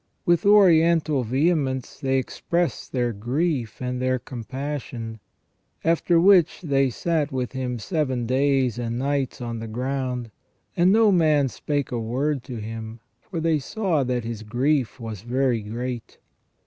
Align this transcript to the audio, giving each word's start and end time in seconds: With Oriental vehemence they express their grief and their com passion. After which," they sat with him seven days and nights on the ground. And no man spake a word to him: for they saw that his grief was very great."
With 0.25 0.47
Oriental 0.47 1.21
vehemence 1.23 1.99
they 1.99 2.17
express 2.17 2.87
their 2.87 3.13
grief 3.13 3.79
and 3.79 4.01
their 4.01 4.17
com 4.17 4.43
passion. 4.43 5.19
After 5.83 6.19
which," 6.19 6.59
they 6.63 6.89
sat 6.89 7.31
with 7.31 7.51
him 7.51 7.77
seven 7.77 8.25
days 8.25 8.79
and 8.79 8.97
nights 8.97 9.41
on 9.41 9.59
the 9.59 9.67
ground. 9.67 10.31
And 10.75 10.91
no 10.91 11.11
man 11.11 11.49
spake 11.49 11.91
a 11.91 11.99
word 11.99 12.41
to 12.45 12.55
him: 12.55 12.99
for 13.19 13.39
they 13.39 13.59
saw 13.59 14.03
that 14.05 14.23
his 14.23 14.41
grief 14.41 14.99
was 14.99 15.21
very 15.21 15.61
great." 15.61 16.17